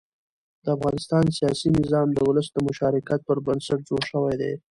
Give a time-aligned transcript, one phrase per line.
[0.63, 4.53] د افغانستان سیاسي نظام د ولس د مشارکت پر بنسټ جوړ شوی دی